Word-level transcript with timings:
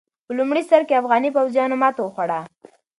په 0.25 0.31
لومړي 0.39 0.63
سر 0.69 0.81
کې 0.87 0.99
افغاني 1.01 1.29
پوځيانو 1.37 1.75
ماته 1.81 2.01
وخوړه. 2.03 2.39